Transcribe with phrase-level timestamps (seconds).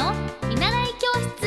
[0.00, 0.14] の
[0.48, 1.46] 見習い教室。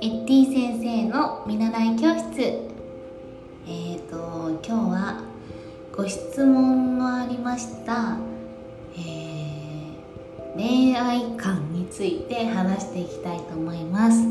[0.00, 2.40] エッティ先生の見習い教室。
[3.68, 4.16] えっ、ー、と
[4.66, 5.20] 今日は
[5.94, 8.16] ご質問のありました、
[8.94, 9.25] えー
[10.56, 14.26] 恋愛観について話していきたいと思います。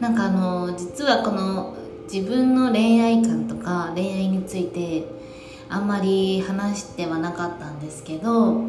[0.00, 1.76] なんかあの実はこの
[2.12, 5.04] 自分の恋愛観とか恋愛について
[5.68, 8.62] あんまり話してはなかったんですけど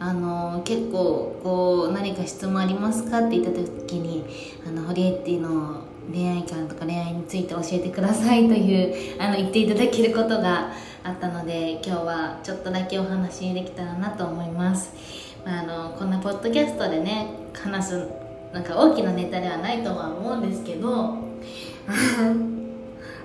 [0.00, 4.24] あの結構こう何か質問ありますかって言った時に
[4.66, 10.72] あのホリエッティの恋愛観とか恋愛について教えてくださいというあの言っていただけることが
[11.04, 14.92] あったので今日はちょっとだけお話できたらなと思います、
[15.44, 18.08] あ、のこんなポッドキャストでね話す
[18.52, 20.90] なんか大きなネタではないとは思うんですけど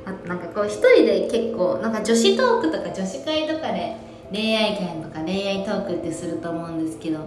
[0.05, 3.97] あとなんかこう一人で結構なんか女子トークとか女子会とかで
[4.31, 7.19] 恋愛観とか恋愛トークってすると思うんですけど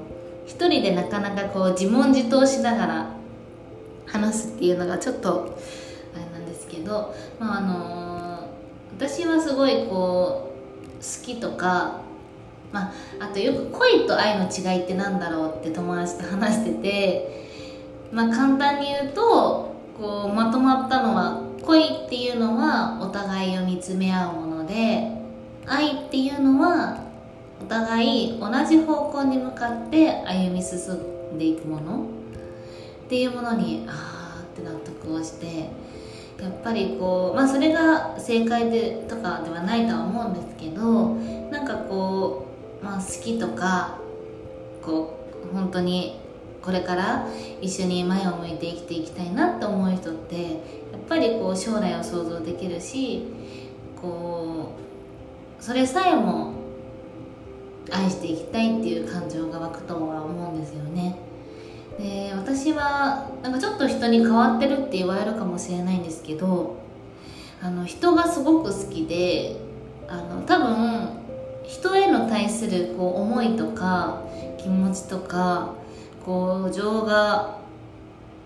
[0.47, 3.07] 一人でなかなかこう自問自答しながら
[4.07, 5.59] 話すっていうのがちょっと
[6.15, 8.49] あれなんですけどまああの
[8.97, 10.59] 私はすごいこう
[10.99, 12.01] 好きとか
[12.73, 17.47] まあ、あとよく恋と愛の違いってなんだろうって友達と話してて
[18.13, 25.11] まあ簡単に言うとこうまとまったのは恋っていうのはお互いを見つめ合うもので
[25.67, 27.03] 愛っていうのは
[27.61, 30.79] お互い同じ方向に向かって歩み進
[31.35, 32.19] んでいくもの。
[33.09, 35.47] っていうものにああって納得をして
[36.43, 41.15] やっぱりこうまあそれが正解でとかではないとは思うんですけど
[41.51, 42.48] なんかこう
[42.83, 43.99] まあ、好きとか
[44.83, 45.19] こ
[45.51, 46.21] う本当に
[46.63, 47.27] これから
[47.61, 50.53] 一緒に前を向いて生きていきたいなって思う人ってやっ
[51.09, 53.25] ぱりこう将来を想像できるし
[54.01, 54.73] こ
[55.61, 56.53] うそれさえも
[57.91, 61.17] 愛していきたいっていう感情が湧くとは思うんですよね。
[61.99, 66.77] で私はなんかちょっと人に変わってるって言われるかもしれないんですけど
[67.61, 69.57] あの人がすごく好きで
[70.07, 71.18] あの多分
[71.69, 74.23] 人への対するこう思いとか
[74.57, 75.75] 気持ちとか
[76.25, 77.59] こう情が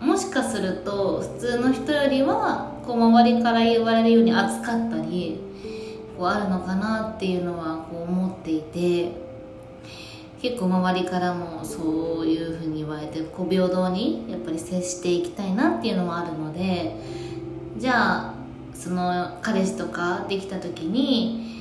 [0.01, 5.39] もしかすると普通の人よりはこう周りから言われるように熱かったり
[6.17, 9.13] こうあるのかなっていうのはこう思っていて
[10.41, 16.93] 結構周りからもそういうふうに言われてこう平等にやっぱり接していきたいなっていうのもあるので
[17.77, 18.33] じゃあ
[18.73, 21.53] その彼氏とかできた時に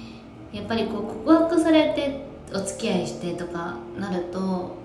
[0.53, 2.25] やっぱりこう告白されて
[2.55, 4.77] お付き合いしてとかなると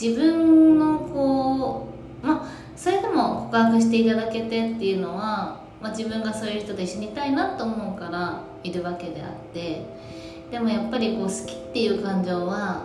[0.00, 1.88] 自分のこ
[2.22, 9.84] うまあそれでも告白していただけてっていうのは、まあ、自分がそういう人と一緒にいたいなと思うからいるわけであって。
[10.50, 12.82] でもやっぱりこう好きっていう感情は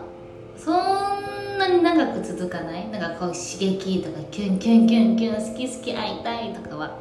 [0.57, 2.89] そんなに長く続かない。
[2.89, 6.97] なんかこう刺激とかキュンキュンキュンキュン好き好き会いたいとかは。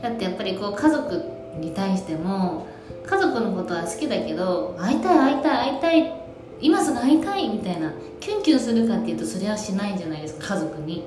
[0.00, 1.22] だってやっぱりこう家族
[1.60, 2.66] に対しても
[3.04, 6.22] 家族のことは好きだけど会いたい会いたい会いたい
[6.60, 11.04] 今すぐ会いたいみたいなキュンキュンするかっていうとそれはしないじゃないですか家族に。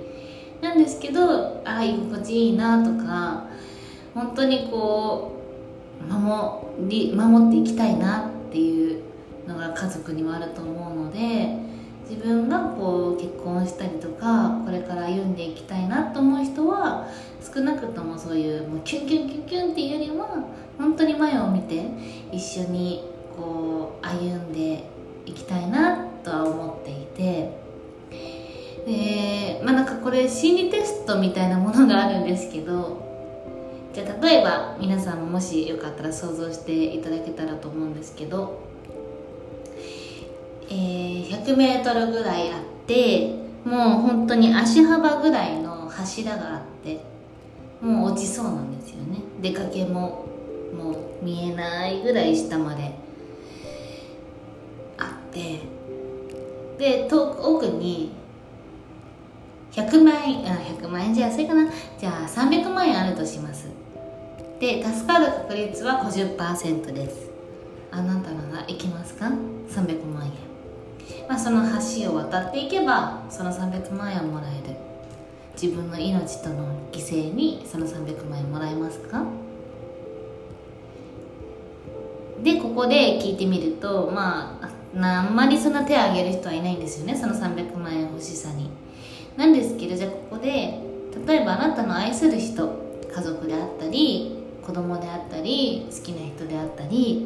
[0.62, 3.46] なんですけどああ居心地いいなとか
[4.14, 5.34] 本当にこ
[6.02, 9.04] う守り守っていきたいなっていう
[9.48, 11.58] のが家族にはあると思うので
[12.10, 17.08] 自分がこう結婚したりとかこれから歩んでいきたいなと思う人は
[17.42, 20.46] 少なくともそういうもうキュンキュンキュンキュンっていうよりは
[20.78, 21.86] 本当に前を見て
[22.32, 23.04] 一緒に
[23.36, 24.84] こう歩んで
[25.26, 27.66] いきたいなとは思っていて。
[28.86, 33.04] でまあなんかこれ心理テストみたいなものがあるんですけど
[33.94, 38.60] じゃあ例えば皆さんももしよかったら想像していただけたらと思うんですけど、
[40.70, 47.02] えー、100m ぐらいあってもう本当に足幅ぐらいの柱があって
[47.82, 49.20] もう落ちそうなんですよね。
[49.42, 50.26] 出かけも
[50.78, 50.92] も
[51.22, 52.92] う見えないぐらい下まで
[54.98, 55.60] あって。
[56.78, 58.12] で遠く奥に
[59.72, 61.70] 100万円あ100万円じゃ安いかな？
[61.98, 63.68] じゃあ300万円あるとします。
[64.60, 67.30] で助かる確率は50%です。
[67.92, 68.46] あなたな。
[68.58, 69.32] ら行きますか
[69.70, 70.32] ？300万円。
[71.28, 74.76] まあその橋を渡っていけばその300万円をもらえる。
[75.62, 79.24] 自分の命との犠牲にその300万円もらえますか？
[82.44, 88.70] でここで聞いてみるとまああんまりそんな手を挙げる人はいないんですよねその300万円欲しさに。
[89.38, 90.80] なんですけどじゃあここで
[91.26, 92.70] 例えばあなたの愛する人
[93.14, 97.26] 家族であったり子供であったり好きな人であったり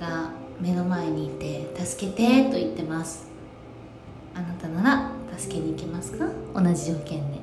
[0.00, 0.30] が
[0.60, 3.28] 目の前にいて「助けて」と言ってます。
[4.34, 6.26] あなたなら助けに行きますか？
[6.54, 7.38] 同じ条件で。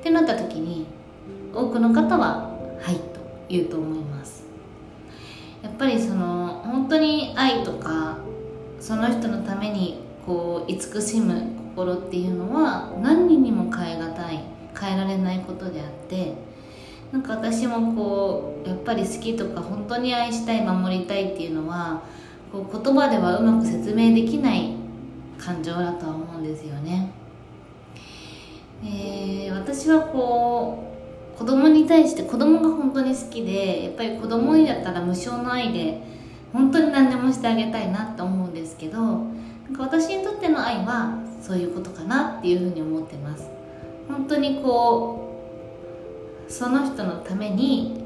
[0.00, 0.86] ってなった時に
[1.54, 2.50] 多くの方は
[2.80, 4.44] 「はい」と言うと思います。
[5.62, 8.18] やっぱりその本当に愛とか
[8.80, 11.42] その人のためにこう慈しむ
[11.76, 14.40] 心っていうのは何にも変え難い
[14.78, 16.34] 変えられないことであって
[17.12, 22.02] なんか私もこうやっぱり好きとか本当に愛したい守りたいっていうのは
[22.50, 24.74] こう言葉ではうまく説明できない
[25.38, 27.10] 感情だとは思うんですよね。
[28.84, 30.88] えー、私はこ
[31.34, 36.02] う子供に対して子供が本当に好きでやっぱり子供にだったら無償の愛で
[36.52, 39.26] 本当に何でもしてあげたいなって思うんですけどなん
[39.76, 43.48] か私にとっての愛はそういうことかなっていうふうに思ってます
[44.08, 45.31] 本当にこう
[46.52, 47.98] その人のために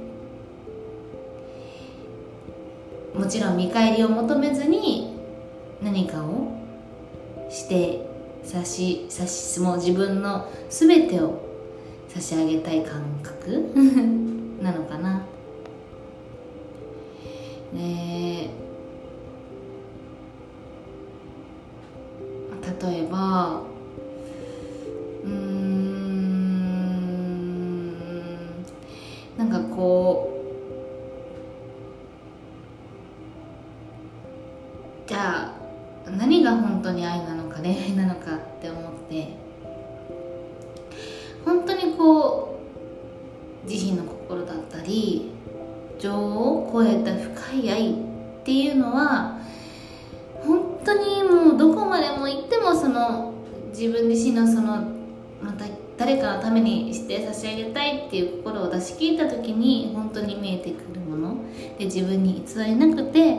[3.12, 5.19] もちろん見返りを求めずに
[5.82, 6.52] 何かを
[7.50, 8.06] して
[8.44, 11.43] 差し差しもう自分の全てを
[12.08, 13.72] 差し上げたい感覚
[14.62, 15.26] なのかな。
[17.72, 18.50] ね
[22.81, 23.62] 例えば
[36.96, 39.46] に愛なのか恋愛なのかって思って。
[41.46, 42.58] 本当にこ
[43.64, 45.31] う慈悲の心だったり
[46.00, 47.94] 情を超えた深い愛っ
[48.44, 49.38] ていうのは
[50.44, 53.32] 本当にもうどこまでも行ってもその
[53.70, 54.88] 自分自身のその
[55.40, 55.66] また
[55.96, 61.37] 誰かのためにして差し上げたいっていう心を出し切った時に本当に見えてくるもの
[61.78, 63.37] で自分に偽りなくて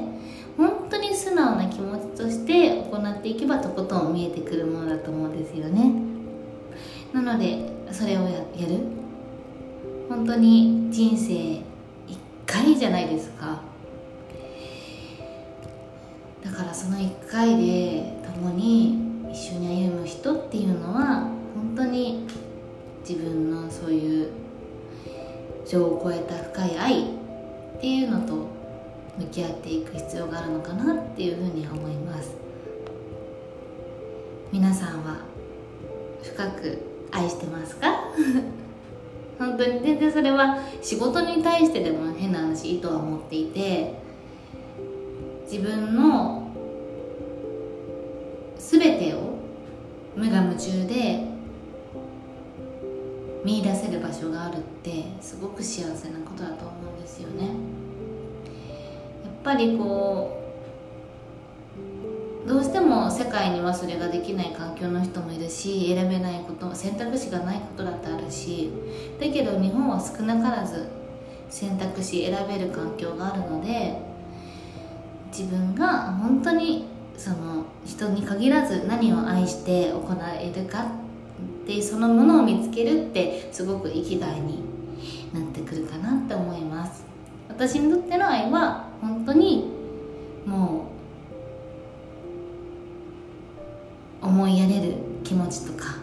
[0.56, 5.94] 本当に直な気持ちとして行っていけばとことん見えてくるものだと思うんですよね。
[7.13, 8.80] なのでそれをやる？
[10.10, 11.62] 本当に人生
[12.45, 13.62] 回じゃないですか。
[16.44, 22.25] だからその1回で共に一緒に歩む人っていうのは本当に
[23.07, 24.30] 自分のそういう
[25.68, 27.06] 情を超えた深い愛っ
[27.81, 28.56] ていうのと
[29.18, 32.36] 向き合っていく必要があるのかなっていうふうに思います。
[34.52, 35.18] 皆さんは
[36.24, 36.78] 深く
[37.12, 37.88] 愛してますか？
[39.40, 39.80] 本当に。
[39.81, 43.94] 全然それは仕事に対してでも変な話意図は持っていて
[45.52, 46.48] 自分の
[48.58, 49.38] 全てを
[50.16, 51.25] 無我夢中で
[53.46, 57.50] 見出せる場所があるってすごく幸せなことだと思うんですよね。
[59.48, 60.44] ぱりこ
[62.46, 68.70] うどうしても世界にはそれができない環境の人もいるし選べないこと選択肢がないことだってあるし
[69.22, 70.90] だけど日本は少なからず
[71.50, 74.02] 選択肢選べる環境があるので
[75.32, 76.86] 自分が本当に
[77.16, 80.04] その人に限らず何を愛して行
[80.38, 80.84] えるか
[81.64, 84.62] ってそのものを見つけるってすごく生きがいに
[85.34, 87.06] なってくるかなって思います。
[87.48, 89.66] 私にとっての愛は本当に
[90.46, 90.92] も
[94.22, 95.98] う思いやれる気持ちとか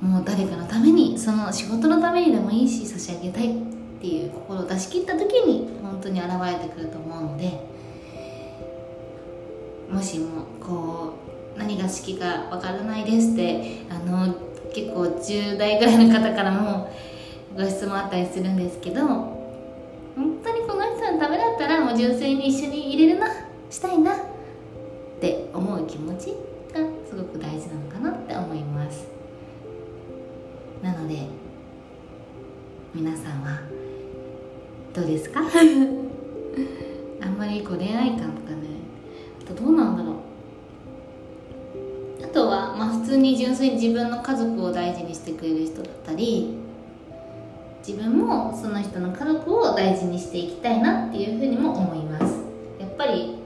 [0.00, 3.54] もう誰かのためにその仕事のためにでもいいし差し上げたいっ
[4.00, 7.72] ていう心を出し切った時に本当に現れてくると思うので
[9.90, 11.14] もしもこ
[11.56, 14.34] う何が好きかわからないですってあの
[14.74, 16.92] 結構10代ぐらいの方からも
[17.56, 19.31] ご質問あったりするんですけど
[20.16, 23.26] 本当にこの人のためだったらもう純粋に一緒に入れるな
[23.70, 24.16] したいなっ
[25.20, 26.34] て思う気持ち
[26.74, 29.06] がすごく大事なのかなって思います。
[30.82, 31.26] なので
[32.94, 33.60] 皆さんは
[34.92, 35.40] どうですか？
[37.22, 38.56] あんまりこう恋愛観とかね
[39.42, 40.14] あとどうなんだろう？
[42.24, 46.58] あとはまあ普通に純粋に自分の家族を大事にしてくれる人だったり
[47.86, 52.42] 自分もその人の家族を大事にしていきたいなっていうふうにも思います。
[52.78, 53.38] やっぱり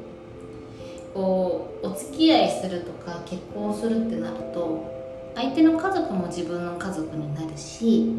[1.15, 8.15] こうお付き合いするとか結婚するってなると相手の家族も自分の家族になるし、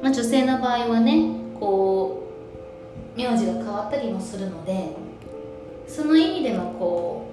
[0.00, 2.28] まあ、女性の場合はねこ
[3.16, 4.94] う名字が変わったりもするので
[5.88, 7.28] その意味でのこ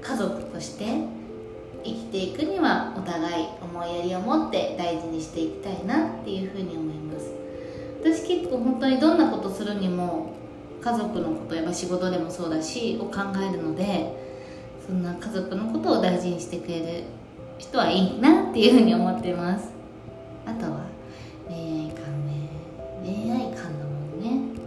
[0.00, 1.17] う家族として
[1.84, 7.30] 生きていくにはお互い思いやりを持って大事にしていきたいなっていうふうに思います。
[8.00, 10.32] 私結構本当にどんなことするにも
[10.80, 14.16] 家族のことやっぱ仕事でもそうだしを考えるので
[14.86, 17.04] そんな家族のことを大事にしてくれる
[17.58, 19.70] 人はいいなっていうふうに思ってます。
[20.46, 20.86] あとは
[21.48, 22.48] 恋愛観ね。
[23.02, 24.58] 恋愛観だもんね。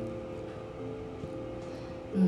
[2.16, 2.24] うん。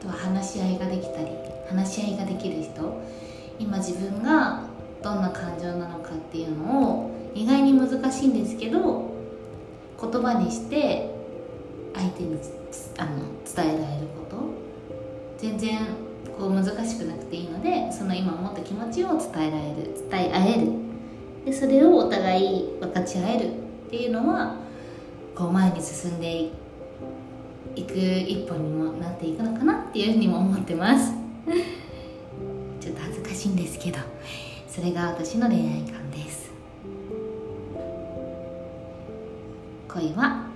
[0.00, 1.28] あとは話し合いができたり
[1.68, 3.19] 話し合いができる人。
[3.60, 4.62] 今自分が
[5.02, 9.10] どんな感情なのかっていうのを意外に難しいんですけど
[10.00, 11.14] 言葉にして
[11.94, 12.38] 相手に
[12.98, 14.70] あの伝えられること。
[15.40, 15.78] 全然
[16.38, 20.72] こう難しくなくていいのでその今思った気持ちを伝えられる伝え合える。
[21.46, 23.50] でそれをお互い分かち合える
[23.86, 24.56] っていうのは
[25.34, 26.50] こう前に進んで
[27.74, 31.14] いく一歩にもなっていくのかなっていうふうにも思ってます。
[33.70, 33.98] ですけど
[34.68, 36.50] それが私の恋愛観です。
[39.88, 40.46] 恋は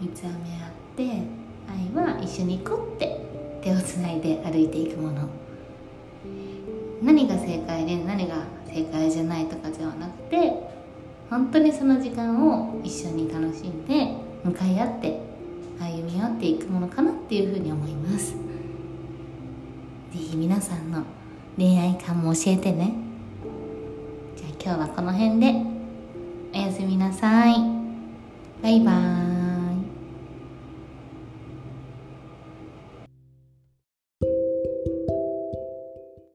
[0.00, 1.22] 三つ編み合って
[1.68, 3.20] 愛は一緒に行こうって
[3.62, 5.28] 手をつないで歩いていくもの。
[7.02, 10.52] 何が正解で何が正解じゃないとかではなくて
[11.30, 15.20] 本当にその時間を一緒に楽しんで向かい合って
[15.78, 18.34] 歩み寄っていくものかなっていうふうに思います。
[20.12, 21.02] 是非皆さんの
[21.56, 22.94] 恋愛観も教えてね。
[24.36, 25.54] じゃあ今日はこの辺で。
[26.52, 27.54] おやすみなさい。
[28.62, 29.23] バイバーイ。